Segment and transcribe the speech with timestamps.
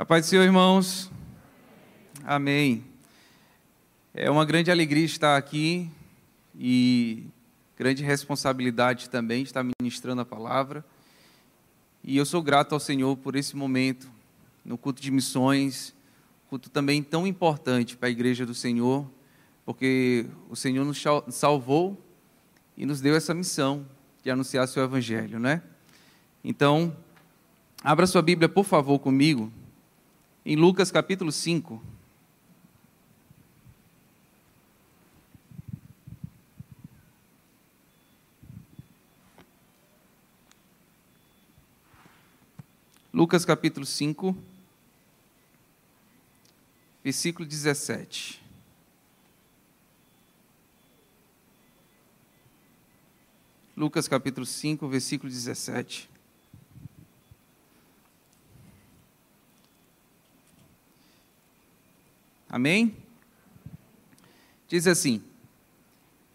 [0.00, 1.10] A paz do Senhor, irmãos.
[2.24, 2.82] Amém.
[4.14, 5.90] É uma grande alegria estar aqui
[6.58, 7.26] e
[7.76, 10.82] grande responsabilidade também estar ministrando a palavra.
[12.02, 14.10] E eu sou grato ao Senhor por esse momento
[14.64, 15.94] no culto de missões,
[16.48, 19.06] culto também tão importante para a igreja do Senhor,
[19.66, 22.02] porque o Senhor nos salvou
[22.74, 23.84] e nos deu essa missão
[24.22, 25.62] de anunciar seu evangelho, né?
[26.42, 26.96] Então,
[27.84, 29.52] abra sua Bíblia, por favor, comigo,
[30.44, 31.82] em Lucas capítulo 5.
[43.12, 44.36] Lucas capítulo 5,
[47.04, 48.40] versículo 17.
[53.76, 56.09] Lucas capítulo 5, versículo 17.
[62.50, 62.96] Amém?
[64.68, 65.22] Diz assim: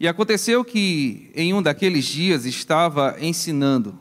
[0.00, 3.98] E aconteceu que em um daqueles dias estava ensinando,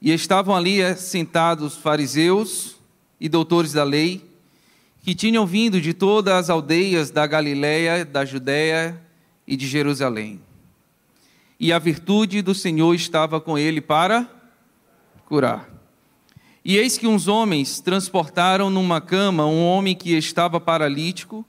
[0.00, 2.76] e estavam ali sentados fariseus
[3.20, 4.24] e doutores da lei,
[5.02, 8.98] que tinham vindo de todas as aldeias da Galiléia, da Judéia
[9.46, 10.40] e de Jerusalém.
[11.60, 14.30] E a virtude do Senhor estava com ele para
[15.26, 15.67] curar.
[16.64, 21.44] E eis que uns homens transportaram numa cama um homem que estava paralítico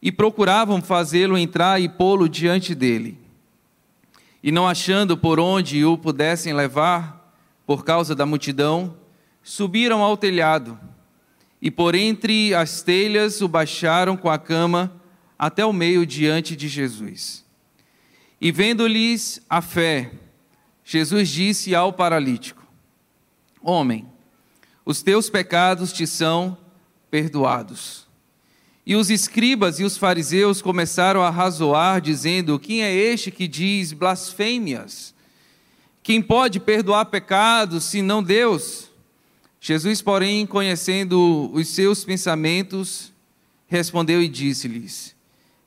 [0.00, 3.18] e procuravam fazê-lo entrar e pô-lo diante dele.
[4.42, 7.34] E não achando por onde o pudessem levar,
[7.66, 8.96] por causa da multidão,
[9.42, 10.78] subiram ao telhado
[11.60, 14.92] e por entre as telhas o baixaram com a cama
[15.38, 17.44] até o meio diante de Jesus.
[18.38, 20.12] E vendo-lhes a fé,
[20.84, 22.62] Jesus disse ao paralítico:
[23.62, 24.06] Homem,
[24.84, 26.56] os teus pecados te são
[27.10, 28.04] perdoados.
[28.86, 33.92] E os escribas e os fariseus começaram a razoar, dizendo: Quem é este que diz
[33.92, 35.14] blasfêmias?
[36.02, 38.90] Quem pode perdoar pecados senão Deus?
[39.58, 43.10] Jesus, porém, conhecendo os seus pensamentos,
[43.66, 45.16] respondeu e disse-lhes: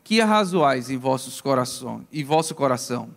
[0.04, 3.10] Que arrazoais em vossos corações, em vosso coração?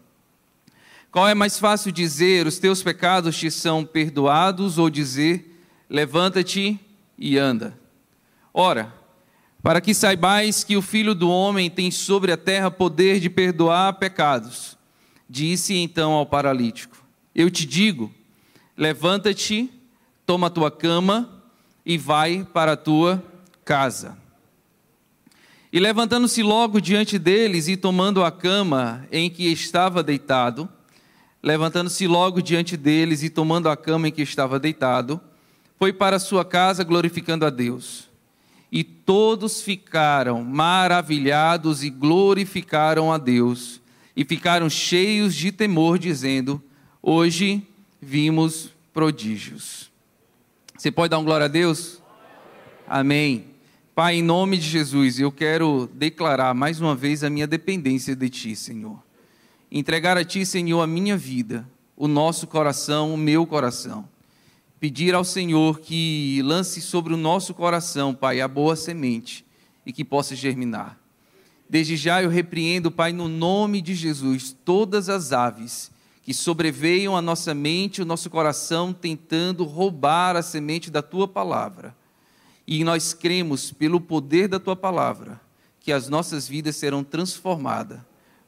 [1.13, 5.50] Qual é mais fácil dizer: Os teus pecados te são perdoados, ou dizer:
[5.91, 6.79] levanta-te
[7.19, 7.77] e anda.
[8.55, 8.95] Ora,
[9.61, 13.95] para que saibais que o Filho do Homem tem sobre a terra poder de perdoar
[13.95, 14.79] pecados,
[15.29, 16.97] disse então ao paralítico:
[17.35, 18.11] Eu te digo,
[18.77, 19.69] levanta-te,
[20.25, 21.43] toma a tua cama
[21.85, 23.23] e vai para a tua
[23.65, 24.17] casa.
[25.73, 30.69] E levantando-se logo diante deles e tomando a cama em que estava deitado,
[31.43, 35.21] levantando-se logo diante deles e tomando a cama em que estava deitado,
[35.81, 38.11] foi para sua casa glorificando a Deus.
[38.71, 43.81] E todos ficaram maravilhados e glorificaram a Deus.
[44.15, 46.63] E ficaram cheios de temor, dizendo:
[47.03, 47.67] Hoje
[48.01, 49.91] vimos prodígios.
[50.77, 52.03] Você pode dar um glória a Deus?
[52.87, 53.47] Amém.
[53.95, 58.29] Pai, em nome de Jesus, eu quero declarar mais uma vez a minha dependência de
[58.29, 59.03] Ti, Senhor.
[59.73, 61.67] Entregar a Ti, Senhor, a minha vida,
[61.97, 64.07] o nosso coração, o meu coração
[64.81, 69.45] pedir ao Senhor que lance sobre o nosso coração, Pai, a boa semente
[69.85, 70.99] e que possa germinar.
[71.69, 75.91] Desde já eu repreendo, Pai, no nome de Jesus, todas as aves
[76.23, 81.95] que sobreveiam a nossa mente, o nosso coração, tentando roubar a semente da tua palavra.
[82.67, 85.41] E nós cremos, pelo poder da tua palavra,
[85.81, 88.01] que as nossas vidas serão transformadas,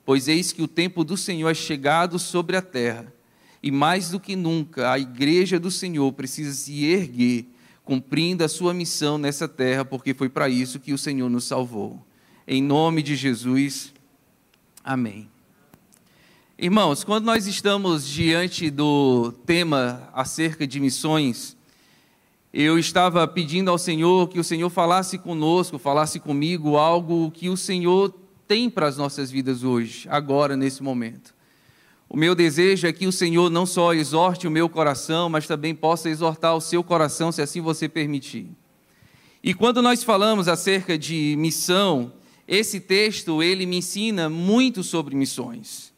[0.04, 3.12] pois eis que o tempo do Senhor é chegado sobre a terra
[3.62, 7.46] e mais do que nunca, a igreja do Senhor precisa se erguer,
[7.84, 12.04] cumprindo a sua missão nessa terra, porque foi para isso que o Senhor nos salvou.
[12.46, 13.92] Em nome de Jesus,
[14.82, 15.28] amém.
[16.58, 21.56] Irmãos, quando nós estamos diante do tema acerca de missões,
[22.52, 27.56] eu estava pedindo ao Senhor que o Senhor falasse conosco, falasse comigo algo que o
[27.56, 28.12] Senhor
[28.46, 31.32] tem para as nossas vidas hoje, agora, nesse momento.
[32.12, 35.74] O meu desejo é que o Senhor não só exorte o meu coração, mas também
[35.74, 38.48] possa exortar o seu coração, se assim você permitir.
[39.42, 42.12] E quando nós falamos acerca de missão,
[42.46, 45.90] esse texto ele me ensina muito sobre missões.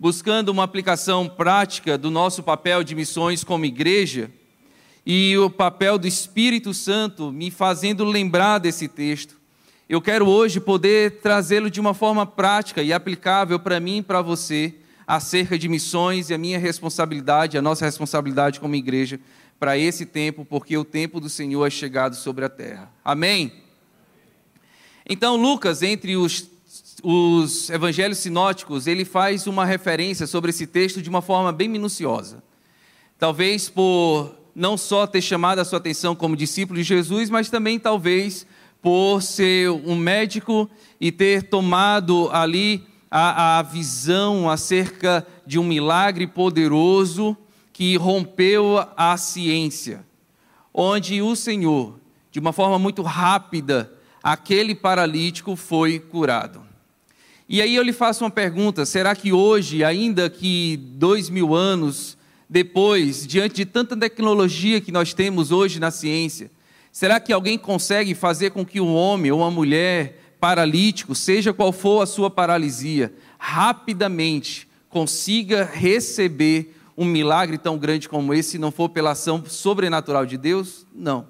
[0.00, 4.30] Buscando uma aplicação prática do nosso papel de missões como igreja
[5.04, 9.36] e o papel do Espírito Santo me fazendo lembrar desse texto.
[9.86, 14.22] Eu quero hoje poder trazê-lo de uma forma prática e aplicável para mim e para
[14.22, 14.76] você
[15.14, 19.20] acerca de missões e a minha responsabilidade, a nossa responsabilidade como igreja,
[19.60, 22.90] para esse tempo, porque o tempo do Senhor é chegado sobre a terra.
[23.04, 23.52] Amém?
[25.06, 26.48] Então, Lucas, entre os,
[27.02, 32.42] os evangelhos sinóticos, ele faz uma referência sobre esse texto de uma forma bem minuciosa.
[33.18, 37.78] Talvez por não só ter chamado a sua atenção como discípulo de Jesus, mas também
[37.78, 38.46] talvez
[38.80, 46.26] por ser um médico e ter tomado ali a, a visão acerca de um milagre
[46.26, 47.36] poderoso
[47.70, 50.02] que rompeu a ciência,
[50.72, 52.00] onde o Senhor,
[52.30, 53.92] de uma forma muito rápida,
[54.22, 56.62] aquele paralítico foi curado.
[57.46, 62.16] E aí eu lhe faço uma pergunta: será que hoje, ainda que dois mil anos
[62.48, 66.50] depois, diante de tanta tecnologia que nós temos hoje na ciência,
[66.90, 71.70] será que alguém consegue fazer com que um homem ou uma mulher paralítico, seja qual
[71.70, 78.72] for a sua paralisia, rapidamente consiga receber um milagre tão grande como esse, se não
[78.72, 80.84] for pela ação sobrenatural de Deus?
[80.92, 81.28] Não.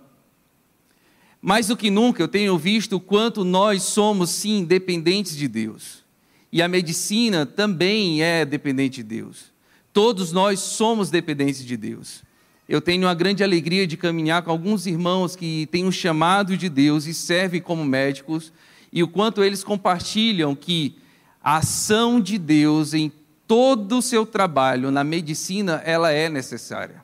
[1.43, 6.03] Mais do que nunca eu tenho visto o quanto nós somos, sim, dependentes de Deus.
[6.51, 9.53] E a medicina também é dependente de Deus.
[9.93, 12.23] Todos nós somos dependentes de Deus.
[12.67, 16.71] Eu tenho a grande alegria de caminhar com alguns irmãos que têm um chamado de
[16.71, 18.51] Deus e servem como médicos,
[18.93, 20.97] e o quanto eles compartilham que
[21.43, 23.11] a ação de Deus em
[23.49, 27.03] todo o seu trabalho na medicina, ela é necessária.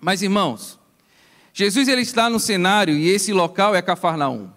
[0.00, 0.78] Mas irmãos,
[1.52, 4.50] Jesus ele está no cenário e esse local é Cafarnaum,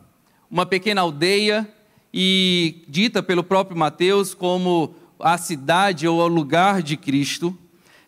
[0.51, 1.67] uma pequena aldeia
[2.13, 7.57] e dita pelo próprio Mateus como a cidade ou o lugar de Cristo.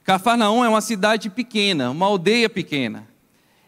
[0.03, 3.07] Cafarnaum é uma cidade pequena, uma aldeia pequena.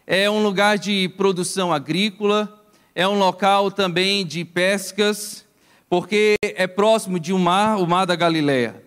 [0.06, 2.63] É um lugar de produção agrícola,
[2.94, 5.44] é um local também de pescas,
[5.88, 8.82] porque é próximo de um mar, o Mar da Galileia.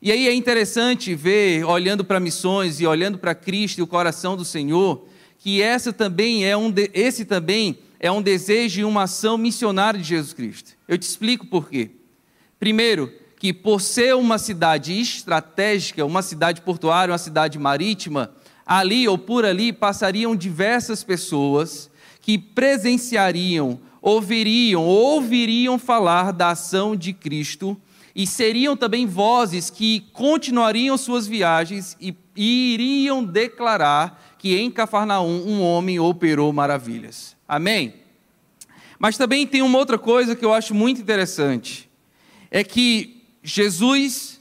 [0.00, 4.36] E aí é interessante ver, olhando para missões e olhando para Cristo e o coração
[4.36, 5.06] do Senhor,
[5.38, 10.00] que essa também é um de, esse também é um desejo e uma ação missionária
[10.00, 10.72] de Jesus Cristo.
[10.88, 11.90] Eu te explico por quê.
[12.58, 19.18] Primeiro, que por ser uma cidade estratégica, uma cidade portuária, uma cidade marítima, ali ou
[19.18, 21.90] por ali passariam diversas pessoas
[22.24, 27.78] que presenciariam, ouviriam, ouviriam falar da ação de Cristo
[28.16, 35.60] e seriam também vozes que continuariam suas viagens e, iriam declarar que em Cafarnaum um
[35.60, 37.36] homem operou maravilhas.
[37.46, 37.92] Amém?
[38.98, 41.90] Mas também tem uma outra coisa que eu acho muito interessante:
[42.50, 44.40] é que Jesus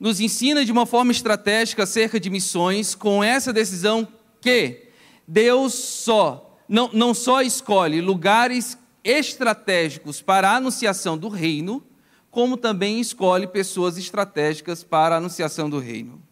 [0.00, 4.08] nos ensina de uma forma estratégica acerca de missões, com essa decisão
[4.40, 4.88] que
[5.28, 11.82] Deus só, não, não só escolhe lugares estratégicos para a anunciação do reino,
[12.30, 16.22] como também escolhe pessoas estratégicas para a anunciação do reino.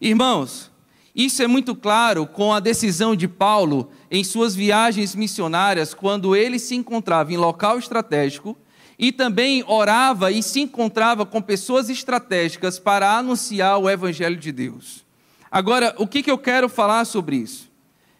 [0.00, 0.70] Irmãos,
[1.12, 6.60] isso é muito claro com a decisão de Paulo em suas viagens missionárias, quando ele
[6.60, 8.56] se encontrava em local estratégico
[8.96, 15.04] e também orava e se encontrava com pessoas estratégicas para anunciar o Evangelho de Deus.
[15.50, 17.68] Agora, o que, eu quero falar sobre isso?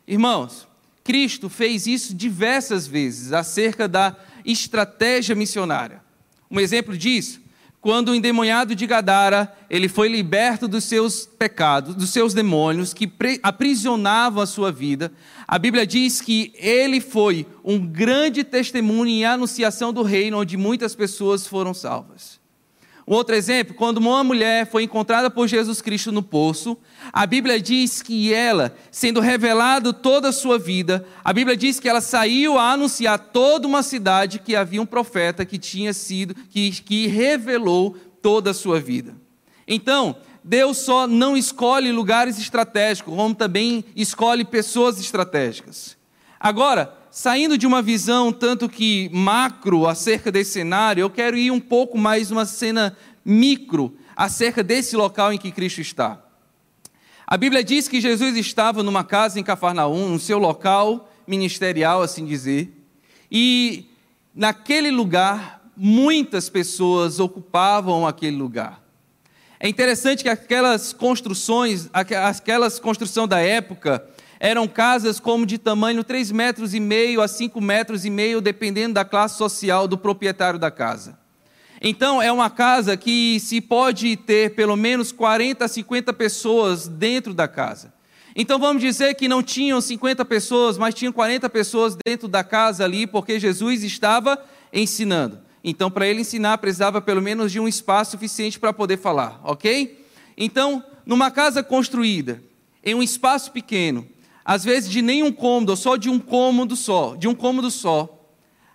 [0.07, 0.67] Irmãos,
[1.05, 6.03] Cristo fez isso diversas vezes acerca da estratégia missionária.
[6.51, 7.43] Um exemplo disso
[7.83, 13.11] quando o endemoniado de Gadara, ele foi liberto dos seus pecados, dos seus demônios que
[13.43, 15.13] aprisionavam a sua vida,
[15.49, 20.95] a Bíblia diz que ele foi um grande testemunho em anunciação do reino, onde muitas
[20.95, 22.41] pessoas foram salvas.
[23.07, 26.77] Um outro exemplo, quando uma mulher foi encontrada por Jesus Cristo no poço,
[27.13, 31.89] a Bíblia diz que ela, sendo revelado toda a sua vida, a Bíblia diz que
[31.89, 36.71] ela saiu a anunciar toda uma cidade que havia um profeta que tinha sido, que,
[36.71, 39.17] que revelou toda a sua vida.
[39.67, 45.97] Então, Deus só não escolhe lugares estratégicos, como também escolhe pessoas estratégicas.
[46.39, 51.61] Agora, saindo de uma visão tanto que macro acerca desse cenário, eu quero ir um
[51.61, 56.25] pouco mais uma cena micro acerca desse local em que Cristo está.
[57.27, 62.25] A Bíblia diz que Jesus estava numa casa em Cafarnaum, no seu local ministerial, assim
[62.25, 62.73] dizer,
[63.31, 63.91] e
[64.35, 68.83] naquele lugar muitas pessoas ocupavam aquele lugar.
[69.61, 74.03] É interessante que aquelas construções, aquelas construções da época,
[74.43, 78.95] eram casas como de tamanho 3 metros e meio a 5 metros e meio, dependendo
[78.95, 81.17] da classe social do proprietário da casa.
[81.81, 87.33] Então, é uma casa que se pode ter pelo menos 40 a 50 pessoas dentro
[87.33, 87.95] da casa.
[88.35, 92.83] Então, vamos dizer que não tinham 50 pessoas, mas tinham 40 pessoas dentro da casa
[92.83, 94.37] ali, porque Jesus estava
[94.73, 95.39] ensinando.
[95.63, 100.05] Então, para ele ensinar, precisava pelo menos de um espaço suficiente para poder falar, ok?
[100.37, 102.43] Então, numa casa construída,
[102.83, 104.05] em um espaço pequeno,
[104.45, 108.27] às vezes de nenhum cômodo, ou só de um cômodo só, de um cômodo só.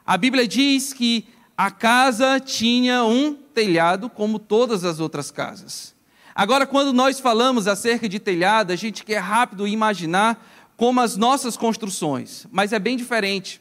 [0.06, 5.96] A Bíblia diz que a casa tinha um telhado como todas as outras casas.
[6.34, 10.46] Agora, quando nós falamos acerca de telhado, a gente quer rápido imaginar
[10.78, 13.60] como as nossas construções, mas é bem diferente.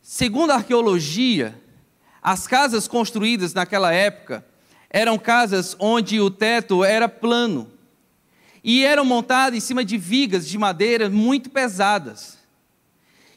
[0.00, 1.60] Segundo a arqueologia,
[2.22, 4.44] as casas construídas naquela época
[4.88, 7.70] eram casas onde o teto era plano
[8.66, 12.36] e eram montadas em cima de vigas de madeira muito pesadas.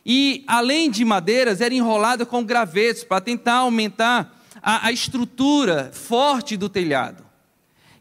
[0.03, 6.57] E, além de madeiras, era enrolada com gravetos para tentar aumentar a, a estrutura forte
[6.57, 7.23] do telhado.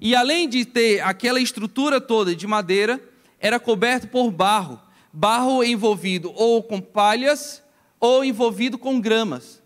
[0.01, 2.99] E, além de ter aquela estrutura toda de madeira,
[3.39, 4.81] era coberto por barro,
[5.13, 7.63] barro envolvido ou com palhas
[8.01, 9.63] ou envolvido com gramas,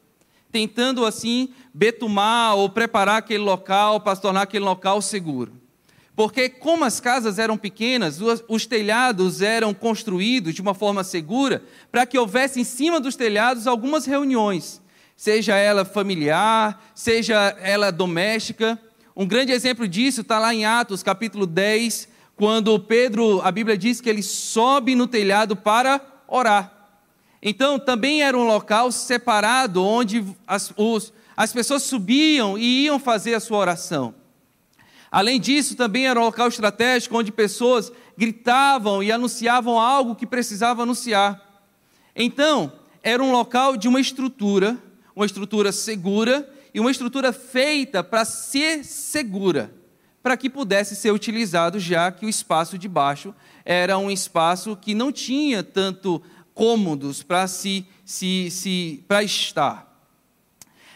[0.50, 5.61] tentando assim betumar ou preparar aquele local para se tornar aquele local seguro.
[6.14, 12.04] Porque, como as casas eram pequenas, os telhados eram construídos de uma forma segura para
[12.04, 14.82] que houvesse em cima dos telhados algumas reuniões,
[15.16, 18.78] seja ela familiar, seja ela doméstica.
[19.16, 24.00] Um grande exemplo disso está lá em Atos, capítulo 10, quando Pedro, a Bíblia diz
[24.00, 26.70] que ele sobe no telhado para orar.
[27.42, 33.34] Então, também era um local separado onde as, os, as pessoas subiam e iam fazer
[33.34, 34.21] a sua oração.
[35.12, 40.84] Além disso, também era um local estratégico onde pessoas gritavam e anunciavam algo que precisava
[40.84, 41.68] anunciar.
[42.16, 44.78] Então, era um local de uma estrutura,
[45.14, 49.74] uma estrutura segura e uma estrutura feita para ser segura,
[50.22, 53.34] para que pudesse ser utilizado, já que o espaço de baixo
[53.66, 56.22] era um espaço que não tinha tanto
[56.54, 59.92] cômodos para se, se, se para estar.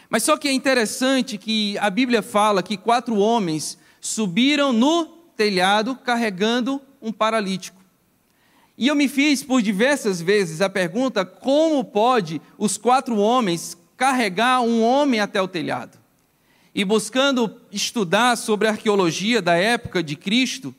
[0.09, 5.95] Mas só que é interessante que a Bíblia fala que quatro homens subiram no telhado
[5.95, 7.77] carregando um paralítico.
[8.77, 14.61] E eu me fiz por diversas vezes a pergunta: como pode os quatro homens carregar
[14.61, 15.97] um homem até o telhado?
[16.73, 20.73] E buscando estudar sobre a arqueologia da época de Cristo,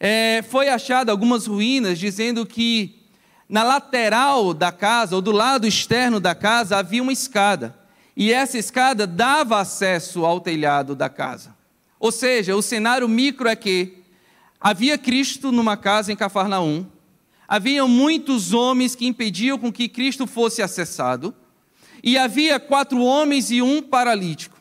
[0.00, 3.02] é, foi achado algumas ruínas dizendo que
[3.48, 7.76] na lateral da casa, ou do lado externo da casa, havia uma escada.
[8.16, 11.55] E essa escada dava acesso ao telhado da casa.
[11.98, 13.98] Ou seja, o cenário micro é que
[14.60, 16.86] havia Cristo numa casa em Cafarnaum,
[17.48, 21.34] havia muitos homens que impediam com que Cristo fosse acessado,
[22.02, 24.56] e havia quatro homens e um paralítico.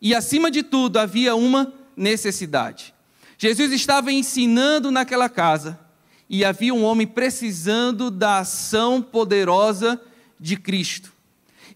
[0.00, 2.94] E acima de tudo, havia uma necessidade.
[3.38, 5.78] Jesus estava ensinando naquela casa,
[6.28, 10.00] e havia um homem precisando da ação poderosa
[10.40, 11.12] de Cristo.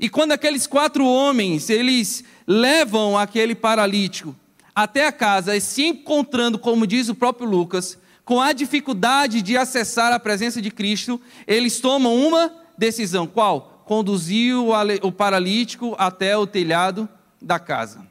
[0.01, 4.35] E quando aqueles quatro homens, eles levam aquele paralítico,
[4.83, 10.13] até a casa, se encontrando, como diz o próprio Lucas, com a dificuldade de acessar
[10.13, 13.27] a presença de Cristo, eles tomam uma decisão.
[13.27, 13.83] Qual?
[13.85, 17.09] Conduzir o paralítico até o telhado
[17.43, 18.07] da casa.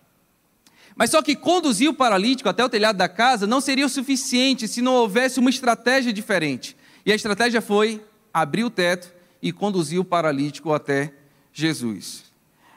[0.93, 4.67] Mas só que conduzir o paralítico até o telhado da casa não seria o suficiente
[4.67, 6.75] se não houvesse uma estratégia diferente.
[7.05, 11.13] E a estratégia foi abrir o teto e conduzir o paralítico até
[11.53, 12.25] Jesus.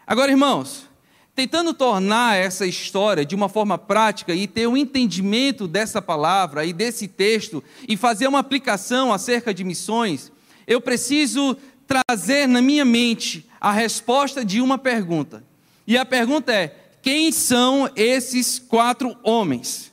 [0.07, 0.89] Agora, irmãos,
[1.35, 6.73] tentando tornar essa história de uma forma prática e ter um entendimento dessa palavra e
[6.73, 10.31] desse texto e fazer uma aplicação acerca de missões,
[10.67, 11.57] eu preciso
[11.87, 15.45] trazer na minha mente a resposta de uma pergunta.
[15.87, 19.91] E a pergunta é: quem são esses quatro homens?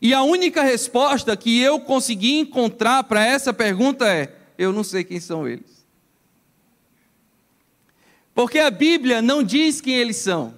[0.00, 5.04] E a única resposta que eu consegui encontrar para essa pergunta é: eu não sei
[5.04, 5.86] quem são eles.
[8.34, 10.57] Porque a Bíblia não diz quem eles são.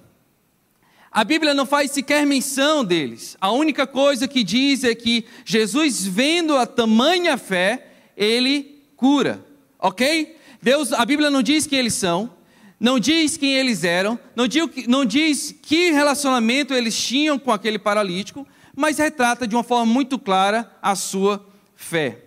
[1.13, 3.37] A Bíblia não faz sequer menção deles.
[3.41, 9.45] A única coisa que diz é que Jesus, vendo a tamanha fé, ele cura.
[9.77, 10.37] Ok?
[10.63, 12.31] Deus, a Bíblia não diz quem eles são,
[12.79, 17.79] não diz quem eles eram, não diz, não diz que relacionamento eles tinham com aquele
[17.79, 22.19] paralítico, mas retrata de uma forma muito clara a sua fé.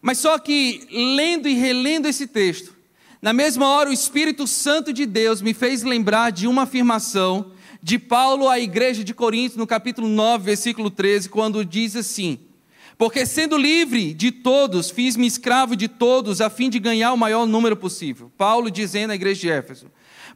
[0.00, 2.74] Mas só que, lendo e relendo esse texto,
[3.20, 7.98] na mesma hora o Espírito Santo de Deus me fez lembrar de uma afirmação de
[7.98, 12.38] Paulo à igreja de Corinto, no capítulo 9, versículo 13, quando diz assim:
[12.96, 17.46] Porque sendo livre de todos, fiz-me escravo de todos, a fim de ganhar o maior
[17.46, 18.30] número possível.
[18.36, 19.86] Paulo dizendo à igreja de Éfeso: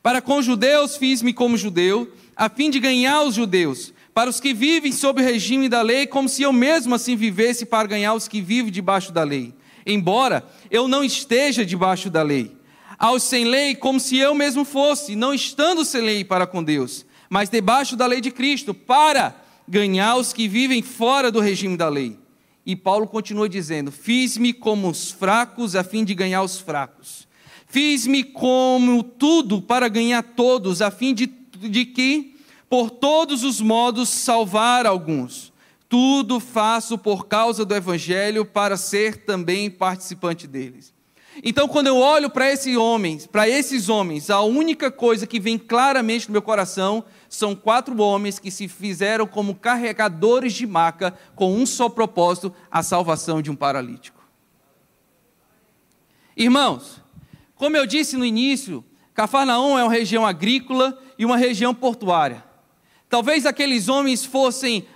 [0.02, 3.92] Para com os judeus fiz-me como judeu, a fim de ganhar os judeus.
[4.14, 7.64] Para os que vivem sob o regime da lei, como se eu mesmo assim vivesse
[7.64, 9.54] para ganhar os que vivem debaixo da lei.
[9.86, 12.54] Embora eu não esteja debaixo da lei.
[12.98, 17.06] Aos sem lei, como se eu mesmo fosse, não estando sem lei para com Deus
[17.32, 19.34] mas debaixo da lei de Cristo, para
[19.66, 22.18] ganhar os que vivem fora do regime da lei.
[22.66, 27.26] E Paulo continua dizendo: Fiz-me como os fracos a fim de ganhar os fracos.
[27.66, 32.36] Fiz-me como tudo para ganhar todos, a fim de, de que,
[32.68, 35.54] por todos os modos, salvar alguns.
[35.88, 40.92] Tudo faço por causa do Evangelho, para ser também participante deles.
[41.42, 45.56] Então, quando eu olho para esses homens, para esses homens, a única coisa que vem
[45.56, 51.54] claramente no meu coração são quatro homens que se fizeram como carregadores de maca com
[51.54, 54.22] um só propósito, a salvação de um paralítico.
[56.36, 57.00] Irmãos,
[57.54, 58.84] como eu disse no início,
[59.14, 62.44] Cafarnaum é uma região agrícola e uma região portuária.
[63.08, 64.86] Talvez aqueles homens fossem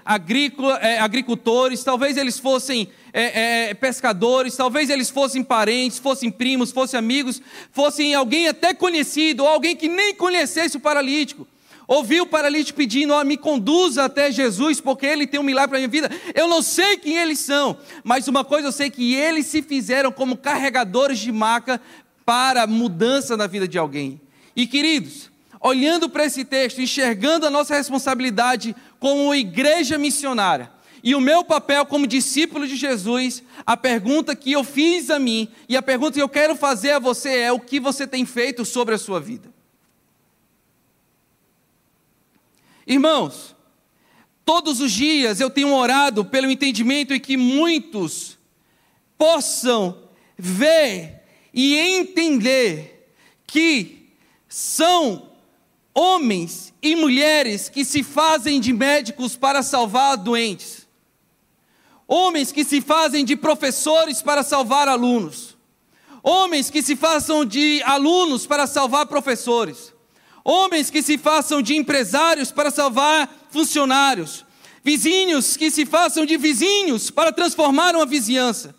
[0.83, 6.99] é, agricultores, talvez eles fossem é, é, pescadores, talvez eles fossem parentes, fossem primos, fossem
[6.99, 7.41] amigos,
[7.73, 11.47] fossem alguém até conhecido, ou alguém que nem conhecesse o paralítico.
[11.89, 15.79] Ouviu o paralítico pedindo, oh, me conduza até Jesus, porque ele tem um milagre para
[15.79, 16.11] a minha vida.
[16.35, 20.11] Eu não sei quem eles são, mas uma coisa eu sei que eles se fizeram
[20.11, 21.81] como carregadores de maca
[22.25, 24.21] para mudança na vida de alguém.
[24.57, 30.71] E queridos, olhando para esse texto, enxergando a nossa responsabilidade como igreja missionária
[31.05, 35.49] e o meu papel como discípulo de Jesus, a pergunta que eu fiz a mim
[35.69, 38.65] e a pergunta que eu quero fazer a você é: o que você tem feito
[38.65, 39.56] sobre a sua vida?
[42.87, 43.57] Irmãos,
[44.45, 48.39] todos os dias eu tenho orado pelo entendimento e que muitos
[49.19, 50.05] possam
[50.39, 53.13] ver e entender
[53.47, 54.11] que
[54.49, 55.31] são
[55.93, 60.87] homens e mulheres que se fazem de médicos para salvar doentes,
[62.07, 65.57] homens que se fazem de professores para salvar alunos,
[66.23, 69.93] homens que se façam de alunos para salvar professores,
[70.47, 74.45] homens que se façam de empresários para salvar funcionários,
[74.85, 78.73] vizinhos que se façam de vizinhos para transformar uma vizinhança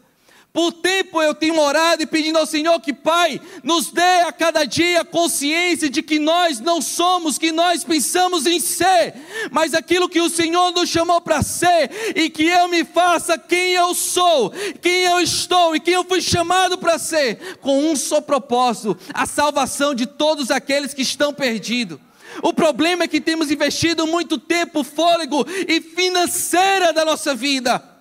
[0.58, 4.66] por tempo eu tenho orado e pedindo ao Senhor que, Pai, nos dê a cada
[4.66, 9.14] dia consciência de que nós não somos que nós pensamos em ser,
[9.52, 13.74] mas aquilo que o Senhor nos chamou para ser, e que eu me faça quem
[13.74, 18.20] eu sou, quem eu estou e quem eu fui chamado para ser, com um só
[18.20, 22.00] propósito: a salvação de todos aqueles que estão perdidos.
[22.42, 27.97] O problema é que temos investido muito tempo, fôlego e financeira da nossa vida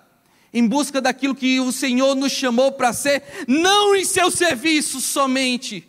[0.53, 5.87] em busca daquilo que o Senhor nos chamou para ser, não em seu serviço somente,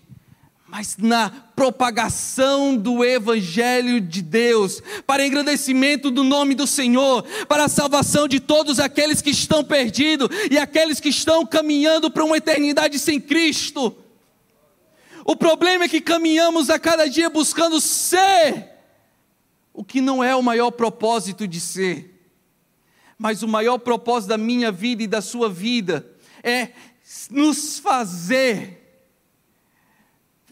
[0.68, 7.68] mas na propagação do Evangelho de Deus, para engrandecimento do nome do Senhor, para a
[7.68, 12.98] salvação de todos aqueles que estão perdidos e aqueles que estão caminhando para uma eternidade
[12.98, 13.96] sem Cristo.
[15.24, 18.68] O problema é que caminhamos a cada dia buscando ser
[19.72, 22.17] o que não é o maior propósito de ser
[23.18, 26.08] mas o maior propósito da minha vida e da sua vida
[26.42, 26.72] é
[27.30, 28.78] nos fazer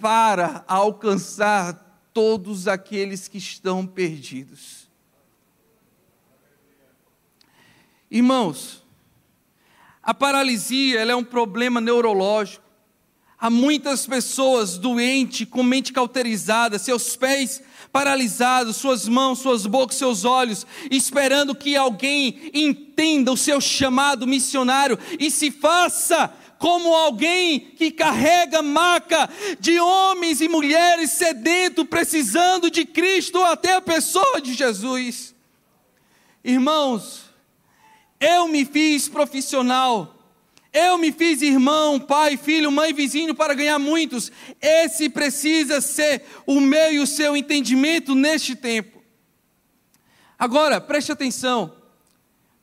[0.00, 4.88] para alcançar todos aqueles que estão perdidos.
[8.10, 8.84] Irmãos,
[10.02, 12.65] a paralisia é um problema neurológico.
[13.38, 20.24] Há muitas pessoas doentes, com mente cauterizada, seus pés paralisados, suas mãos, suas bocas, seus
[20.24, 27.90] olhos, esperando que alguém entenda o seu chamado missionário e se faça como alguém que
[27.90, 29.28] carrega maca
[29.60, 35.34] de homens e mulheres sedentos, precisando de Cristo até a pessoa de Jesus.
[36.42, 37.24] Irmãos,
[38.18, 40.15] eu me fiz profissional
[40.76, 44.30] eu me fiz irmão, pai, filho, mãe, vizinho para ganhar muitos.
[44.60, 49.02] Esse precisa ser o meu e o seu entendimento neste tempo.
[50.38, 51.72] Agora, preste atenção.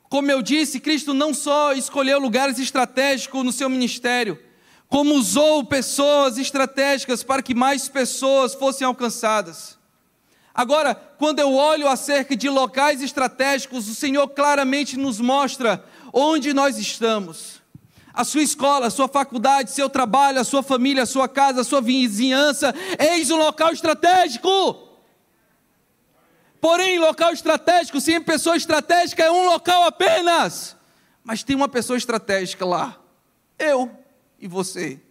[0.10, 4.40] Como eu disse, Cristo não só escolheu lugares estratégicos no seu ministério,
[4.88, 9.76] como usou pessoas estratégicas para que mais pessoas fossem alcançadas.
[10.54, 16.78] Agora, quando eu olho acerca de locais estratégicos, o Senhor claramente nos mostra onde nós
[16.78, 17.63] estamos
[18.14, 21.64] a sua escola, a sua faculdade, seu trabalho, a sua família, a sua casa, a
[21.64, 24.90] sua vizinhança, eis um local estratégico.
[26.62, 30.78] Porém, local estratégico, sem pessoa estratégica, é um local apenas.
[31.24, 33.02] Mas tem uma pessoa estratégica lá.
[33.58, 33.92] Eu
[34.40, 35.02] e você.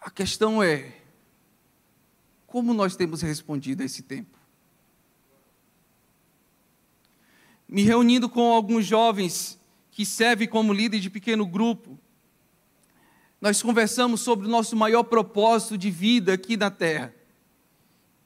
[0.00, 0.92] A questão é:
[2.46, 4.39] como nós temos respondido a esse tempo?
[7.70, 9.58] Me reunindo com alguns jovens
[9.92, 11.96] que servem como líder de pequeno grupo,
[13.40, 17.14] nós conversamos sobre o nosso maior propósito de vida aqui na terra.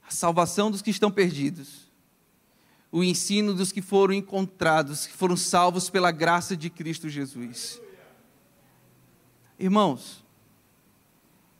[0.07, 1.91] a salvação dos que estão perdidos,
[2.91, 7.81] o ensino dos que foram encontrados, que foram salvos pela graça de Cristo Jesus.
[9.57, 10.23] Irmãos,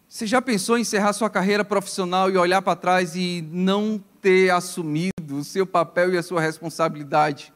[0.07, 4.51] você já pensou em encerrar sua carreira profissional e olhar para trás e não ter
[4.51, 7.51] assumido o seu papel e a sua responsabilidade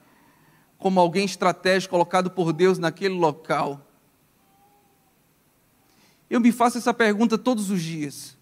[0.80, 3.86] como alguém estratégico colocado por Deus naquele local?
[6.30, 8.38] Eu me faço essa pergunta todos os dias.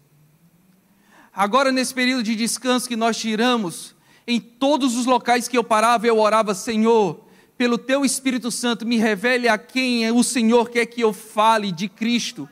[1.34, 3.94] Agora, nesse período de descanso que nós tiramos,
[4.26, 7.24] em todos os locais que eu parava, eu orava, Senhor,
[7.56, 11.88] pelo teu Espírito Santo, me revele a quem o Senhor quer que eu fale de
[11.88, 12.48] Cristo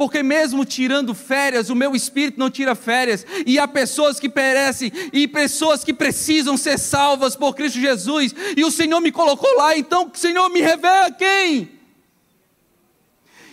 [0.00, 4.90] porque mesmo tirando férias, o meu espírito não tira férias, e há pessoas que perecem,
[5.12, 9.76] e pessoas que precisam ser salvas por Cristo Jesus, e o Senhor me colocou lá,
[9.76, 11.78] então, Senhor, me revela quem?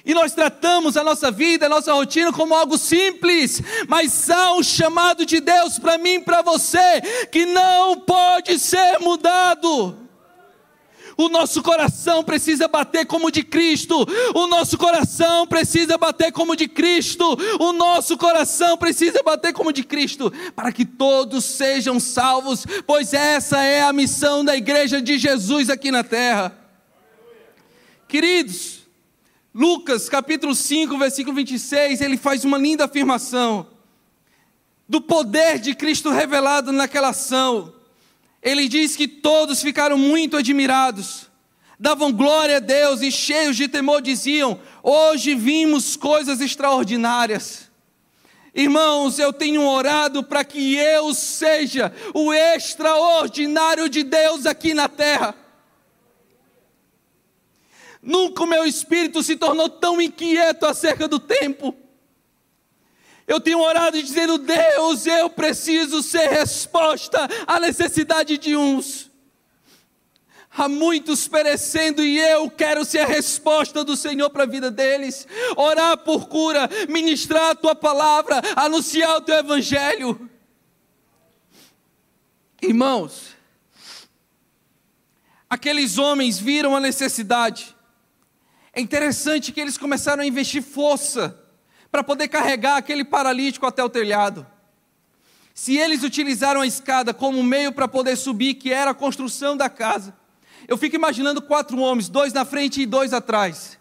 [0.06, 4.64] E nós tratamos a nossa vida, a nossa rotina como algo simples, mas há um
[4.64, 10.07] chamado de Deus para mim e para você que não pode ser mudado.
[11.18, 14.06] O nosso coração precisa bater como de Cristo.
[14.36, 17.26] O nosso coração precisa bater como de Cristo.
[17.60, 23.64] O nosso coração precisa bater como de Cristo, para que todos sejam salvos, pois essa
[23.64, 26.56] é a missão da igreja de Jesus aqui na terra.
[28.08, 28.82] Queridos,
[29.54, 33.66] Lucas capítulo 5, versículo 26, ele faz uma linda afirmação
[34.88, 37.74] do poder de Cristo revelado naquela ação
[38.42, 41.28] ele diz que todos ficaram muito admirados,
[41.80, 47.68] davam glória a Deus e cheios de temor diziam: Hoje vimos coisas extraordinárias.
[48.54, 55.36] Irmãos, eu tenho orado para que eu seja o extraordinário de Deus aqui na terra.
[58.02, 61.76] Nunca o meu espírito se tornou tão inquieto acerca do tempo.
[63.28, 69.12] Eu tenho orado dizendo: Deus, eu preciso ser resposta à necessidade de uns.
[70.50, 75.28] Há muitos perecendo e eu quero ser a resposta do Senhor para a vida deles.
[75.56, 80.30] Orar por cura, ministrar a tua palavra, anunciar o teu evangelho.
[82.60, 83.36] Irmãos,
[85.48, 87.76] aqueles homens viram a necessidade.
[88.74, 91.47] É interessante que eles começaram a investir força
[91.92, 94.46] para poder carregar aquele paralítico até o telhado.
[95.54, 99.70] Se eles utilizaram a escada como meio para poder subir, que era a construção da
[99.70, 100.16] casa,
[100.68, 103.78] eu fico imaginando quatro homens, dois na frente e dois atrás.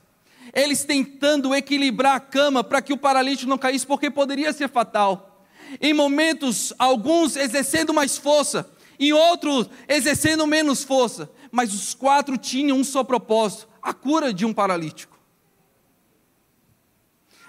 [0.54, 5.44] Eles tentando equilibrar a cama para que o paralítico não caísse, porque poderia ser fatal.
[5.80, 12.78] Em momentos, alguns exercendo mais força, em outros exercendo menos força, mas os quatro tinham
[12.78, 15.15] um só propósito: a cura de um paralítico.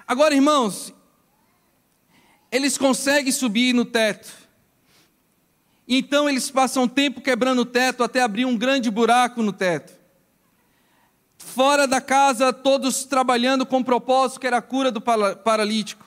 [0.07, 0.93] Agora, irmãos,
[2.49, 4.31] eles conseguem subir no teto.
[5.85, 9.93] Então eles passam tempo quebrando o teto até abrir um grande buraco no teto.
[11.37, 16.05] Fora da casa, todos trabalhando com o propósito que era a cura do paralítico.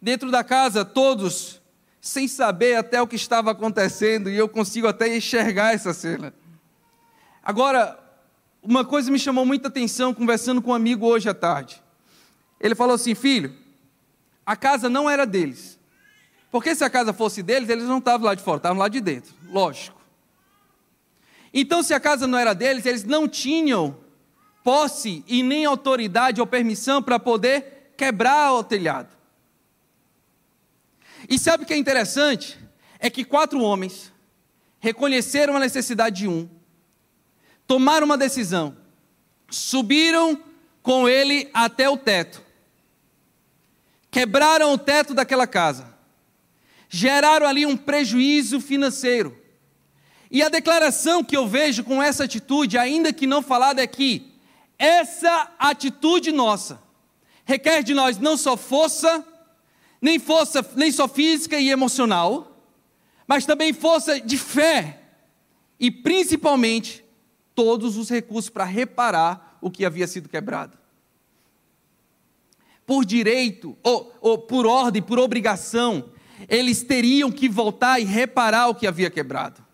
[0.00, 1.60] Dentro da casa, todos
[2.00, 6.32] sem saber até o que estava acontecendo, e eu consigo até enxergar essa cena.
[7.42, 7.98] Agora,
[8.62, 11.82] uma coisa me chamou muita atenção conversando com um amigo hoje à tarde.
[12.60, 13.56] Ele falou assim: filho,
[14.44, 15.78] a casa não era deles.
[16.50, 19.00] Porque se a casa fosse deles, eles não estavam lá de fora, estavam lá de
[19.00, 20.00] dentro, lógico.
[21.54, 23.96] Então, se a casa não era deles, eles não tinham
[24.62, 29.16] posse e nem autoridade ou permissão para poder quebrar o telhado.
[31.28, 32.58] E sabe o que é interessante?
[32.98, 34.12] É que quatro homens
[34.80, 36.48] reconheceram a necessidade de um,
[37.66, 38.76] tomaram uma decisão,
[39.48, 40.42] subiram
[40.82, 42.49] com ele até o teto
[44.10, 45.94] quebraram o teto daquela casa,
[46.88, 49.38] geraram ali um prejuízo financeiro.
[50.30, 54.32] E a declaração que eu vejo com essa atitude, ainda que não falada, é que
[54.78, 56.80] essa atitude nossa
[57.44, 59.24] requer de nós não só força,
[60.00, 62.64] nem força, nem só física e emocional,
[63.26, 65.00] mas também força de fé
[65.78, 67.04] e principalmente
[67.54, 70.79] todos os recursos para reparar o que havia sido quebrado
[72.90, 76.10] por direito, ou, ou por ordem, por obrigação,
[76.48, 79.64] eles teriam que voltar e reparar o que havia quebrado.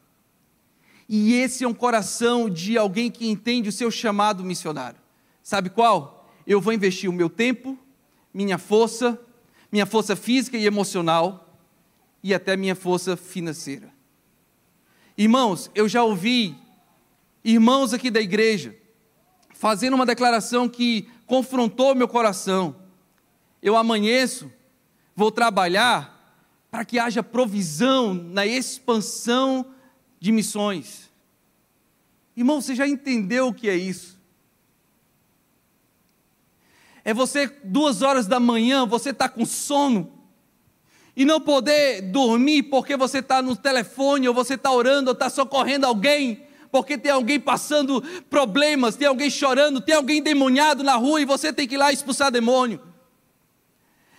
[1.08, 5.00] E esse é um coração de alguém que entende o seu chamado missionário.
[5.42, 6.28] Sabe qual?
[6.46, 7.78] Eu vou investir o meu tempo,
[8.34, 9.18] minha força,
[9.72, 11.58] minha força física e emocional
[12.22, 13.88] e até minha força financeira.
[15.16, 16.54] Irmãos, eu já ouvi
[17.42, 18.76] irmãos aqui da igreja
[19.54, 22.84] fazendo uma declaração que confrontou meu coração
[23.62, 24.50] eu amanheço,
[25.14, 26.14] vou trabalhar,
[26.70, 29.66] para que haja provisão na expansão
[30.20, 31.10] de missões.
[32.36, 34.16] Irmão, você já entendeu o que é isso?
[37.04, 40.12] É você, duas horas da manhã, você está com sono,
[41.16, 45.30] e não poder dormir porque você está no telefone, ou você está orando, ou está
[45.30, 51.22] socorrendo alguém, porque tem alguém passando problemas, tem alguém chorando, tem alguém demoniado na rua
[51.22, 52.80] e você tem que ir lá expulsar demônio.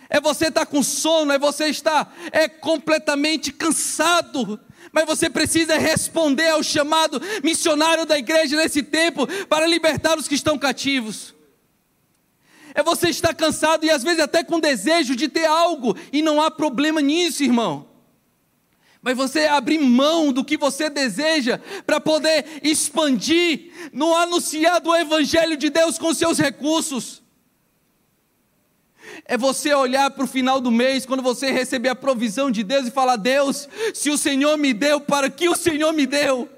[0.10, 4.60] É você estar tá com sono, é você estar é completamente cansado,
[4.92, 10.36] mas você precisa responder ao chamado missionário da igreja nesse tempo para libertar os que
[10.36, 11.36] estão cativos.
[12.74, 16.42] É você estar cansado e às vezes até com desejo de ter algo, e não
[16.42, 17.88] há problema nisso, irmão
[19.08, 25.70] mas você abrir mão do que você deseja para poder expandir no anunciado Evangelho de
[25.70, 27.24] Deus com seus recursos.
[29.28, 32.88] É você olhar para o final do mês, quando você receber a provisão de Deus
[32.88, 36.50] e falar: Deus, se o Senhor me deu, para que o Senhor me deu?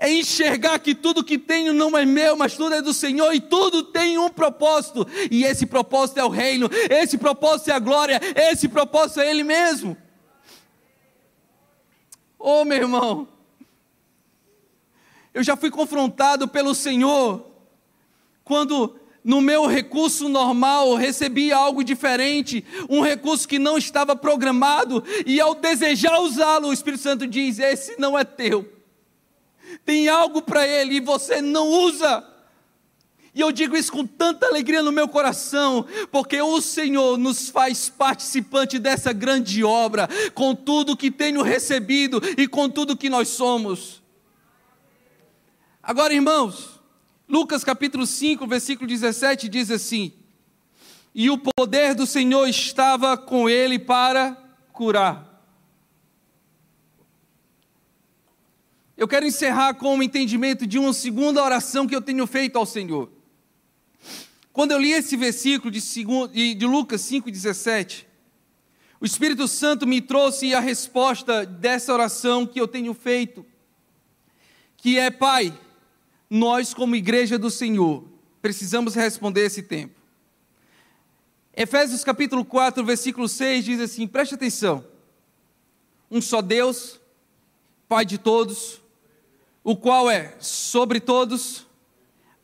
[0.00, 3.40] é enxergar que tudo que tenho não é meu, mas tudo é do Senhor e
[3.40, 8.18] tudo tem um propósito, e esse propósito é o reino, esse propósito é a glória,
[8.34, 9.94] esse propósito é Ele mesmo.
[12.38, 13.28] Oh, meu irmão,
[15.34, 17.46] eu já fui confrontado pelo Senhor
[18.42, 25.40] quando no meu recurso normal recebi algo diferente, um recurso que não estava programado, e
[25.40, 28.80] ao desejar usá-lo, o Espírito Santo diz: Esse não é teu
[29.84, 32.26] tem algo para Ele e você não usa.
[33.32, 37.88] E eu digo isso com tanta alegria no meu coração, porque o Senhor nos faz
[37.88, 44.02] participante dessa grande obra, com tudo que tenho recebido e com tudo que nós somos.
[45.80, 46.79] Agora, irmãos,
[47.30, 50.12] Lucas capítulo 5, versículo 17 diz assim:
[51.14, 54.36] E o poder do Senhor estava com ele para
[54.72, 55.30] curar.
[58.96, 62.66] Eu quero encerrar com o entendimento de uma segunda oração que eu tenho feito ao
[62.66, 63.08] Senhor.
[64.52, 68.06] Quando eu li esse versículo de, segundo, de Lucas 5,17,
[69.00, 73.46] o Espírito Santo me trouxe a resposta dessa oração que eu tenho feito,
[74.76, 75.56] que é: Pai,
[76.30, 78.04] nós, como igreja do Senhor,
[78.40, 80.00] precisamos responder esse tempo.
[81.52, 84.84] Efésios capítulo 4, versículo 6 diz assim: preste atenção.
[86.08, 87.00] Um só Deus,
[87.88, 88.80] Pai de todos,
[89.64, 91.66] o qual é sobre todos,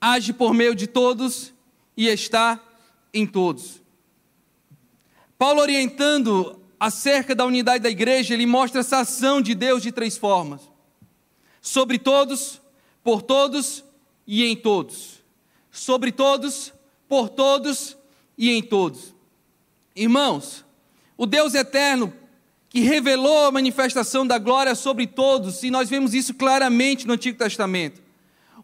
[0.01, 1.55] age por meio de todos
[1.97, 2.61] e está
[3.15, 3.81] em todos.
[5.39, 10.19] Paulo, orientando acerca da unidade da igreja, ele mostra essa ação de Deus de três
[10.19, 10.63] formas:
[11.61, 12.61] sobre todos,
[13.07, 13.85] por todos
[14.27, 15.23] e em todos.
[15.71, 16.73] Sobre todos,
[17.09, 17.97] por todos
[18.37, 19.15] e em todos.
[19.95, 20.65] Irmãos,
[21.17, 22.13] o Deus eterno
[22.69, 27.39] que revelou a manifestação da glória sobre todos, e nós vemos isso claramente no Antigo
[27.39, 28.03] Testamento.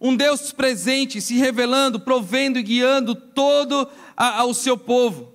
[0.01, 5.33] Um Deus presente, se revelando, provendo e guiando todo a, ao seu povo.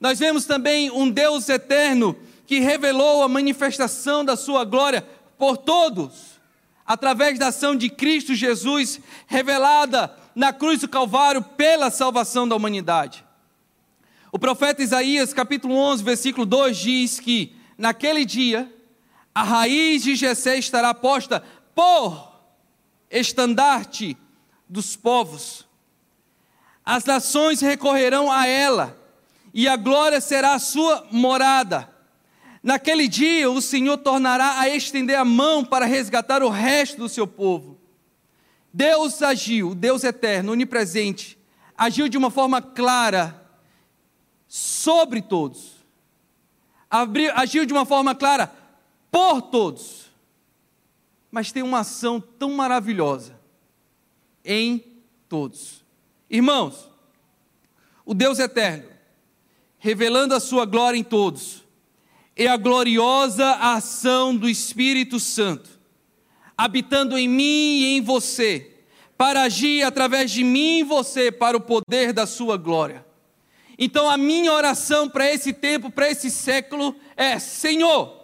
[0.00, 5.06] Nós vemos também um Deus eterno que revelou a manifestação da sua glória
[5.36, 6.33] por todos,
[6.86, 13.24] através da ação de Cristo Jesus, revelada na cruz do Calvário pela salvação da humanidade.
[14.30, 18.72] O profeta Isaías, capítulo 11, versículo 2 diz que naquele dia,
[19.34, 21.42] a raiz de Jessé estará posta
[21.74, 22.32] por
[23.10, 24.16] estandarte
[24.68, 25.66] dos povos.
[26.84, 28.98] As nações recorrerão a ela,
[29.52, 31.93] e a glória será a sua morada.
[32.64, 37.28] Naquele dia, o Senhor tornará a estender a mão para resgatar o resto do seu
[37.28, 37.78] povo.
[38.72, 41.38] Deus agiu, Deus eterno, onipresente,
[41.78, 43.40] agiu de uma forma clara
[44.48, 45.74] sobre todos
[47.34, 48.52] agiu de uma forma clara
[49.10, 50.10] por todos.
[51.30, 53.38] Mas tem uma ação tão maravilhosa
[54.44, 55.84] em todos.
[56.30, 56.88] Irmãos,
[58.04, 58.88] o Deus eterno,
[59.78, 61.63] revelando a sua glória em todos,
[62.36, 65.70] é a gloriosa ação do Espírito Santo,
[66.56, 68.72] habitando em mim e em você,
[69.16, 73.04] para agir através de mim e você para o poder da sua glória.
[73.78, 78.20] Então a minha oração para esse tempo, para esse século é: Senhor,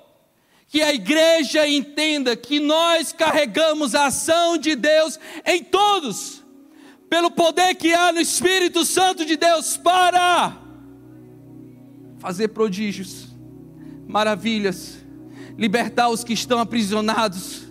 [0.69, 6.45] que a igreja entenda que nós carregamos a ação de Deus em todos,
[7.09, 10.57] pelo poder que há no Espírito Santo de Deus para
[12.21, 13.30] fazer prodígios,
[14.11, 14.99] maravilhas,
[15.57, 17.63] libertar os que estão aprisionados.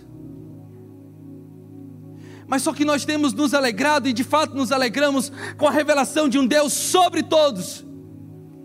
[2.46, 6.28] Mas só que nós temos nos alegrado e de fato nos alegramos com a revelação
[6.28, 7.84] de um Deus sobre todos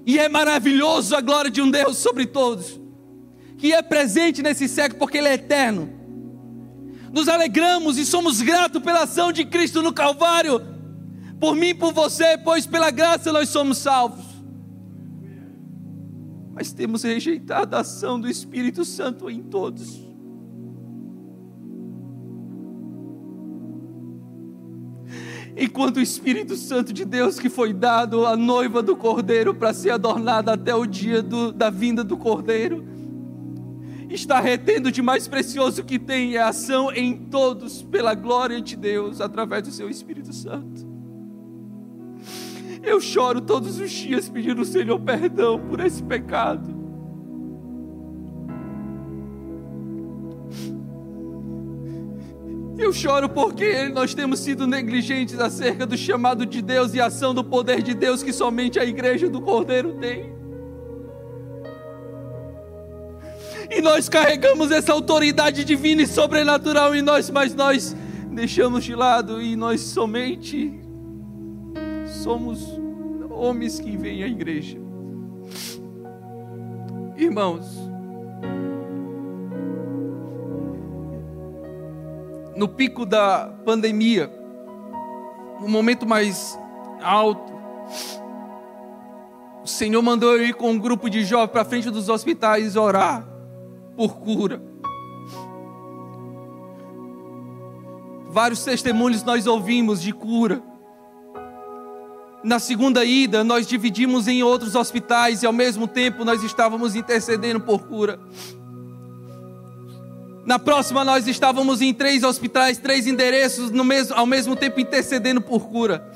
[0.05, 2.79] E é maravilhoso a glória de um Deus sobre todos,
[3.57, 5.89] que é presente nesse século porque Ele é eterno.
[7.11, 10.61] Nos alegramos e somos gratos pela ação de Cristo no Calvário,
[11.39, 14.34] por mim e por você, pois pela graça nós somos salvos.
[16.55, 20.05] Mas temos rejeitado a ação do Espírito Santo em todos.
[25.57, 29.91] enquanto o Espírito Santo de Deus que foi dado à noiva do Cordeiro para ser
[29.91, 32.85] adornada até o dia do, da vinda do Cordeiro,
[34.09, 38.75] está retendo de mais precioso que tem é a ação em todos pela glória de
[38.75, 40.94] Deus através do seu Espírito Santo.
[42.83, 46.75] Eu choro todos os dias pedindo ao Senhor perdão por esse pecado.
[52.77, 57.43] Eu choro porque nós temos sido negligentes acerca do chamado de Deus e ação do
[57.43, 60.35] poder de Deus que somente a igreja do Cordeiro tem.
[63.71, 67.95] E nós carregamos essa autoridade divina e sobrenatural em nós, mas nós
[68.29, 70.84] deixamos de lado e nós somente
[72.15, 72.79] somos
[73.29, 74.77] homens que vêm à igreja.
[77.17, 77.65] Irmãos,
[82.55, 84.31] no pico da pandemia,
[85.61, 86.57] no momento mais
[87.01, 87.53] alto,
[89.63, 93.27] o Senhor mandou eu ir com um grupo de jovens para frente dos hospitais orar
[93.95, 94.61] por cura.
[98.29, 100.61] Vários testemunhos nós ouvimos de cura.
[102.45, 107.59] Na segunda ida, nós dividimos em outros hospitais e ao mesmo tempo nós estávamos intercedendo
[107.59, 108.19] por cura.
[110.45, 115.67] Na próxima, nós estávamos em três hospitais, três endereços, mesmo, ao mesmo tempo intercedendo por
[115.67, 116.07] cura.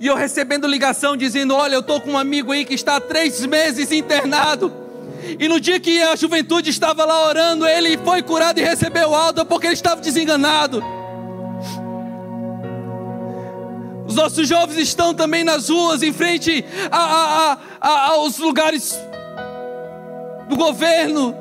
[0.00, 3.00] E eu recebendo ligação dizendo: Olha, eu estou com um amigo aí que está há
[3.00, 4.72] três meses internado.
[5.38, 9.44] E no dia que a juventude estava lá orando, ele foi curado e recebeu alta
[9.44, 10.82] porque ele estava desenganado.
[14.14, 18.96] Os nossos jovens estão também nas ruas, em frente a, a, a, aos lugares
[20.48, 21.34] do governo,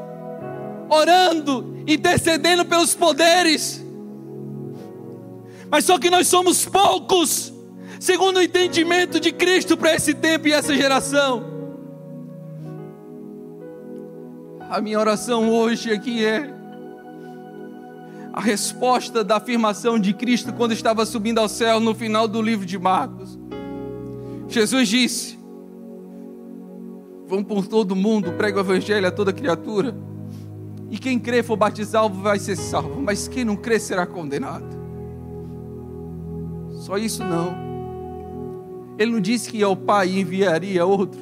[0.89, 3.79] orando, intercedendo pelos poderes.
[5.69, 7.53] Mas só que nós somos poucos,
[7.99, 11.45] segundo o entendimento de Cristo para esse tempo e essa geração.
[14.67, 16.52] A minha oração hoje aqui é
[18.33, 22.65] a resposta da afirmação de Cristo quando estava subindo ao céu no final do livro
[22.65, 23.37] de Marcos.
[24.47, 25.37] Jesus disse:
[27.27, 29.95] Vão por todo mundo, prega o evangelho a toda criatura.
[30.89, 34.65] E quem crer for batizado vai ser salvo, mas quem não crer será condenado.
[36.71, 37.55] Só isso não.
[38.97, 41.21] Ele não disse que ao Pai enviaria outro.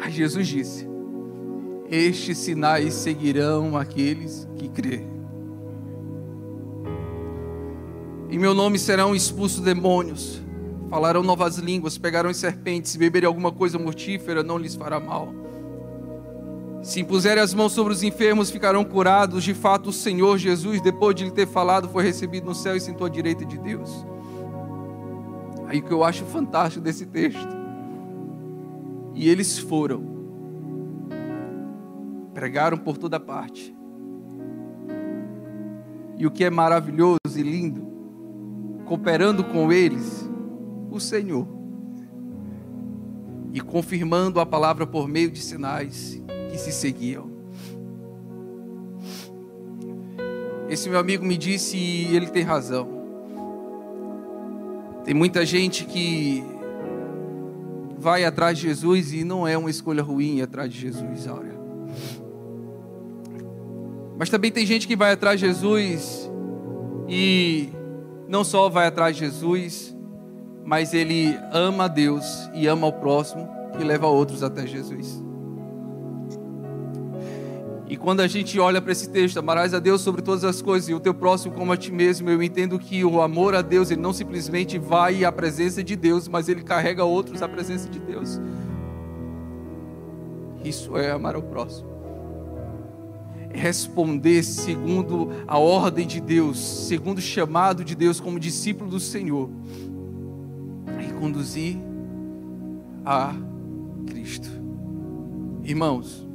[0.00, 0.95] Aí Jesus disse:
[1.90, 5.16] Estes sinais seguirão aqueles que crerem.
[8.28, 10.42] Em meu nome serão expulsos demônios,
[10.90, 15.32] falarão novas línguas, pegarão serpentes, se beberem alguma coisa mortífera, não lhes fará mal
[16.86, 19.42] se impuserem as mãos sobre os enfermos, ficarão curados.
[19.42, 22.80] De fato, o Senhor Jesus, depois de lhe ter falado, foi recebido no céu e
[22.80, 23.90] sentou à direita de Deus.
[25.66, 27.48] Aí o que eu acho fantástico desse texto.
[29.16, 30.15] E eles foram,
[32.36, 33.74] pregaram por toda parte.
[36.18, 37.80] E o que é maravilhoso e lindo,
[38.84, 40.28] cooperando com eles,
[40.90, 41.48] o Senhor,
[43.54, 47.30] e confirmando a palavra por meio de sinais que se seguiam.
[50.68, 52.86] Esse meu amigo me disse e ele tem razão.
[55.04, 56.44] Tem muita gente que
[57.96, 61.55] vai atrás de Jesus e não é uma escolha ruim atrás de Jesus, Áurea.
[64.18, 66.30] Mas também tem gente que vai atrás de Jesus
[67.08, 67.68] e
[68.28, 69.96] não só vai atrás de Jesus,
[70.64, 73.48] mas ele ama a Deus e ama o próximo
[73.78, 75.22] e leva outros até Jesus.
[77.88, 80.88] E quando a gente olha para esse texto, amarás a Deus sobre todas as coisas
[80.88, 83.92] e o teu próximo como a ti mesmo, eu entendo que o amor a Deus,
[83.92, 88.00] ele não simplesmente vai à presença de Deus, mas ele carrega outros à presença de
[88.00, 88.40] Deus.
[90.64, 91.95] Isso é amar ao próximo.
[93.56, 99.48] Responder segundo a ordem de Deus, segundo o chamado de Deus como discípulo do Senhor.
[101.00, 101.78] E conduzir
[103.04, 103.34] a
[104.06, 104.50] Cristo.
[105.64, 106.26] Irmãos,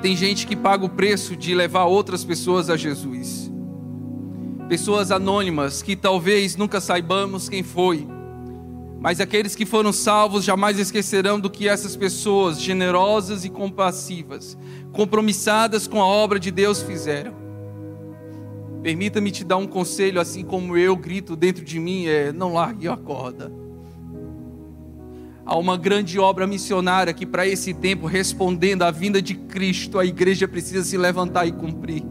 [0.00, 3.52] tem gente que paga o preço de levar outras pessoas a Jesus.
[4.68, 8.08] Pessoas anônimas que talvez nunca saibamos quem foi,
[9.02, 14.56] Mas aqueles que foram salvos jamais esquecerão do que essas pessoas generosas e compassivas,
[14.92, 17.34] compromissadas com a obra de Deus fizeram.
[18.80, 22.86] Permita-me te dar um conselho, assim como eu grito dentro de mim: é não largue
[22.86, 23.52] a corda.
[25.44, 30.04] Há uma grande obra missionária que, para esse tempo, respondendo à vinda de Cristo, a
[30.04, 32.04] igreja precisa se levantar e cumprir.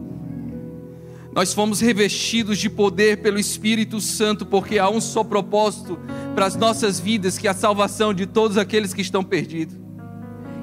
[1.34, 5.98] Nós fomos revestidos de poder pelo Espírito Santo, porque há um só propósito
[6.34, 9.82] para as nossas vidas, que é a salvação de todos aqueles que estão perdidos.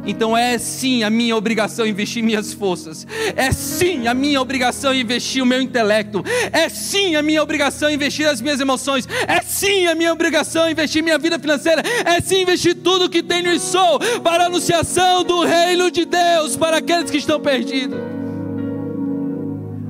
[0.06, 3.06] Então é sim a minha obrigação investir minhas forças.
[3.36, 6.24] É sim a minha obrigação investir o meu intelecto.
[6.52, 9.08] É sim a minha obrigação investir as minhas emoções.
[9.28, 11.84] É sim a minha obrigação investir minha vida financeira.
[12.06, 16.56] É sim investir tudo que tenho e sou para a anunciação do reino de Deus
[16.56, 18.00] para aqueles que estão perdidos.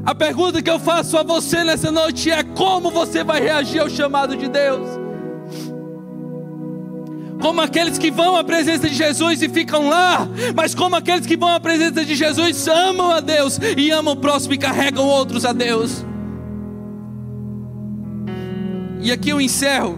[0.06, 3.90] A pergunta que eu faço a você nessa noite é como você vai reagir ao
[3.90, 5.09] chamado de Deus?
[7.42, 11.38] Como aqueles que vão à presença de Jesus e ficam lá, mas como aqueles que
[11.38, 15.46] vão à presença de Jesus amam a Deus e amam o próximo e carregam outros
[15.46, 16.06] a Deus.
[19.02, 19.98] E aqui eu encerro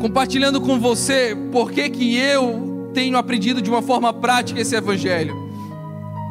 [0.00, 5.36] compartilhando com você por que que eu tenho aprendido de uma forma prática esse evangelho.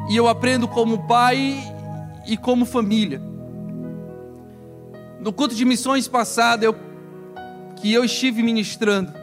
[0.10, 1.56] E eu aprendo como pai
[2.28, 3.22] e como família.
[5.22, 6.89] No culto de missões passado eu
[7.82, 9.14] que eu estive ministrando,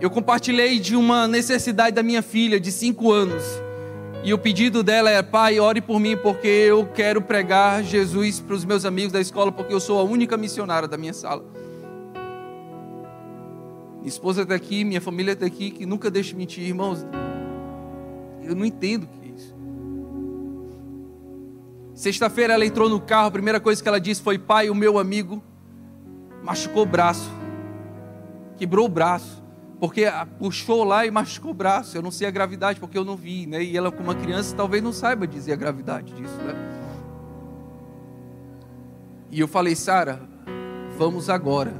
[0.00, 3.42] eu compartilhei de uma necessidade da minha filha de cinco anos.
[4.22, 8.54] E o pedido dela é: Pai, ore por mim, porque eu quero pregar Jesus para
[8.54, 11.44] os meus amigos da escola, porque eu sou a única missionária da minha sala.
[13.98, 17.06] Minha esposa está aqui, minha família está aqui, que nunca deixa mentir, irmãos.
[18.42, 19.54] Eu não entendo o que é isso.
[21.94, 24.98] Sexta-feira ela entrou no carro, a primeira coisa que ela disse foi: Pai, o meu
[24.98, 25.42] amigo
[26.42, 27.30] machucou o braço,
[28.56, 29.42] quebrou o braço,
[29.78, 30.04] porque
[30.38, 31.96] puxou lá e machucou o braço.
[31.96, 33.62] Eu não sei a gravidade porque eu não vi, né?
[33.62, 36.54] E ela, como uma criança, talvez não saiba dizer a gravidade disso, né?
[39.30, 40.20] E eu falei, Sara,
[40.98, 41.72] vamos agora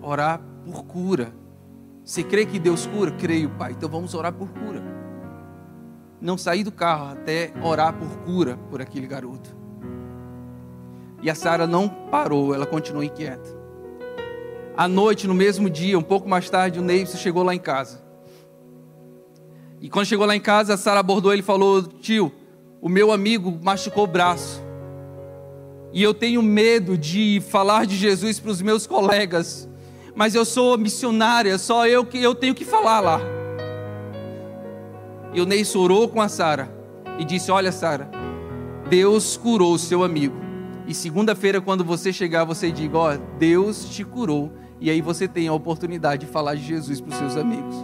[0.00, 1.32] orar por cura.
[2.04, 3.10] Você crê que Deus cura?
[3.10, 3.72] Creio, pai.
[3.72, 4.82] Então vamos orar por cura.
[6.20, 9.54] Não saí do carro até orar por cura por aquele garoto.
[11.20, 13.61] E a Sara não parou, ela continuou inquieta.
[14.76, 18.00] À noite, no mesmo dia, um pouco mais tarde, o Neivson chegou lá em casa.
[19.80, 22.32] E quando chegou lá em casa, a Sara abordou ele e falou: Tio,
[22.80, 24.62] o meu amigo machucou o braço.
[25.92, 29.68] E eu tenho medo de falar de Jesus para os meus colegas.
[30.14, 33.20] Mas eu sou missionária, só eu que eu tenho que falar lá.
[35.34, 36.72] E o Ney orou com a Sara
[37.18, 38.10] e disse: Olha, Sara,
[38.88, 40.36] Deus curou o seu amigo.
[40.86, 44.52] E segunda-feira, quando você chegar, você diga: Ó, Deus te curou
[44.82, 47.76] e aí você tem a oportunidade de falar de Jesus para os seus amigos.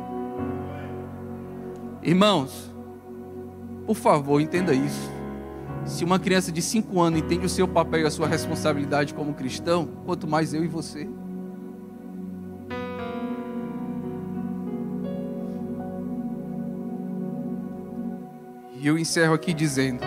[2.03, 2.75] Irmãos,
[3.87, 5.09] por favor, entenda isso.
[5.87, 9.33] Se uma criança de 5 anos entende o seu papel e a sua responsabilidade como
[9.33, 11.09] cristão, quanto mais eu e você.
[18.75, 20.01] E eu encerro aqui dizendo: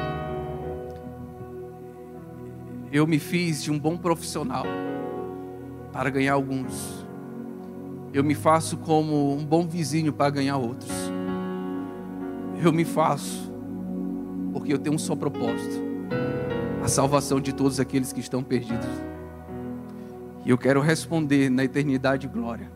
[2.91, 4.65] eu me fiz de um bom profissional
[5.91, 7.05] para ganhar alguns.
[8.13, 10.91] Eu me faço como um bom vizinho para ganhar outros.
[12.63, 13.51] Eu me faço
[14.53, 15.81] porque eu tenho um só propósito:
[16.83, 18.89] a salvação de todos aqueles que estão perdidos.
[20.45, 22.69] E eu quero responder na eternidade glória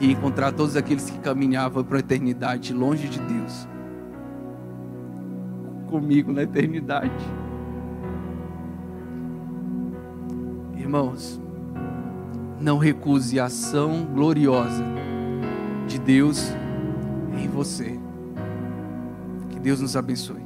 [0.00, 3.68] e encontrar todos aqueles que caminhavam para a eternidade longe de Deus.
[5.88, 7.12] Comigo na eternidade.
[10.76, 11.40] Irmãos,
[12.60, 14.84] não recuse a ação gloriosa
[15.88, 16.52] de Deus
[17.38, 17.98] em você.
[19.48, 20.39] Que Deus nos abençoe.